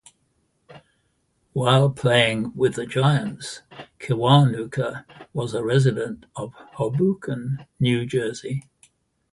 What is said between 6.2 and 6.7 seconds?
of